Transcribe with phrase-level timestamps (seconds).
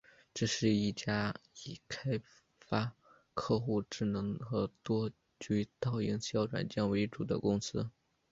[0.33, 2.19] 这是一家以开
[2.59, 2.91] 发
[3.35, 7.91] 客户智能和多渠道营销软件为主的公司。